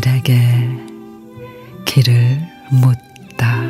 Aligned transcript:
그녀에게 0.00 0.38
길을 1.84 2.40
묻다. 2.70 3.62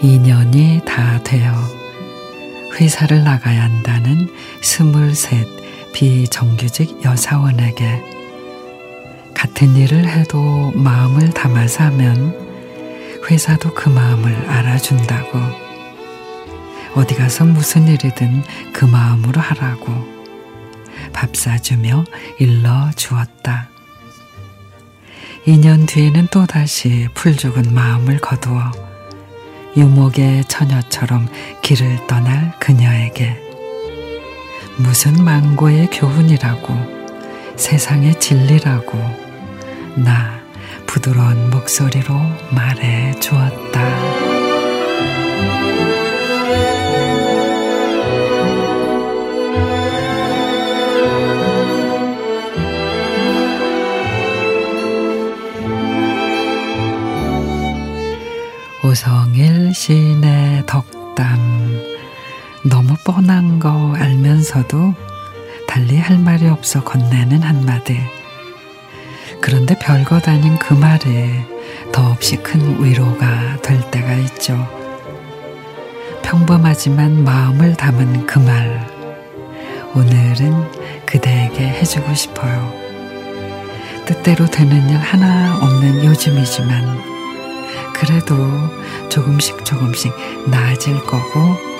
2년이 0.00 0.84
다 0.84 1.22
되어 1.22 1.52
회사를 2.80 3.22
나가야 3.22 3.62
한다는 3.62 4.28
스물셋 4.62 5.61
비정규직 5.92 7.04
여사원에게 7.04 8.02
같은 9.34 9.76
일을 9.76 10.08
해도 10.08 10.72
마음을 10.74 11.30
담아서 11.30 11.84
하면 11.84 12.34
회사도 13.30 13.74
그 13.74 13.88
마음을 13.88 14.32
알아준다고 14.48 15.38
어디 16.94 17.14
가서 17.14 17.44
무슨 17.44 17.88
일이든 17.88 18.42
그 18.72 18.84
마음으로 18.84 19.40
하라고 19.40 19.92
밥 21.12 21.34
사주며 21.34 22.04
일러 22.38 22.90
주었다. 22.96 23.68
2년 25.46 25.88
뒤에는 25.88 26.28
또다시 26.30 27.08
풀죽은 27.14 27.74
마음을 27.74 28.18
거두어 28.18 28.70
유목의 29.76 30.44
처녀처럼 30.44 31.28
길을 31.62 32.06
떠날 32.06 32.52
그녀에게 32.60 33.51
무슨 34.78 35.22
망고의 35.24 35.88
교훈이라고 35.92 36.74
세상의 37.56 38.18
진리라고 38.18 38.98
나 39.96 40.40
부드러운 40.86 41.50
목소리로 41.50 42.14
말해 42.50 43.12
주었다. 43.20 43.82
오성일 58.84 59.72
시인의 59.72 60.64
덕담 60.66 61.91
너무 62.64 62.94
뻔한 63.04 63.58
거 63.58 63.94
알면서도 63.96 64.94
달리 65.66 65.98
할 65.98 66.18
말이 66.18 66.46
없어 66.46 66.84
건네는 66.84 67.42
한마디 67.42 67.98
그런데 69.40 69.76
별것 69.78 70.28
아닌 70.28 70.56
그 70.58 70.74
말이 70.74 71.30
더없이 71.92 72.36
큰 72.36 72.82
위로가 72.82 73.60
될 73.62 73.80
때가 73.90 74.14
있죠. 74.14 74.56
평범하지만 76.22 77.24
마음을 77.24 77.74
담은 77.76 78.26
그 78.26 78.38
말 78.38 78.86
오늘은 79.94 81.04
그대에게 81.04 81.68
해주고 81.68 82.14
싶어요. 82.14 82.72
뜻대로 84.06 84.46
되는 84.46 84.88
일 84.88 84.96
하나 84.96 85.58
없는 85.60 86.04
요즘이지만 86.04 86.98
그래도 87.94 88.34
조금씩 89.10 89.64
조금씩 89.64 90.12
나아질 90.48 91.04
거고 91.04 91.71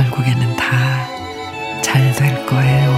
결국에는 0.00 0.56
다 0.56 1.10
잘 1.82 2.12
될 2.14 2.46
거예요. 2.46 2.89